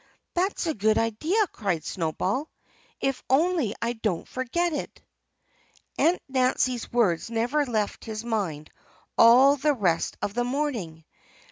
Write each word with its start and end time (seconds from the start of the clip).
"That's 0.33 0.65
a 0.65 0.73
good 0.73 0.97
idea!" 0.97 1.45
cried 1.51 1.85
Snowball. 1.85 2.49
"If 3.01 3.21
only 3.29 3.75
I 3.83 3.93
don't 3.93 4.27
forget 4.27 4.73
it!" 4.73 4.99
Aunt 5.99 6.19
Nancy's 6.27 6.91
words 6.91 7.29
never 7.29 7.67
left 7.67 8.05
his 8.05 8.23
mind 8.25 8.71
all 9.15 9.57
the 9.57 9.73
rest 9.75 10.17
of 10.23 10.33
the 10.33 10.43
morning. 10.43 11.05